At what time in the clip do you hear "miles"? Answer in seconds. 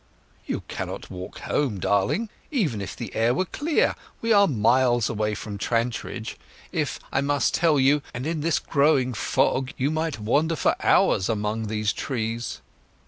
4.47-5.11